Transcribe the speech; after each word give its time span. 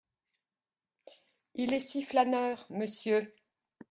Il 1.53 1.75
est 1.75 1.79
si 1.79 2.01
flâneur, 2.01 2.65
monsieur! 2.71 3.35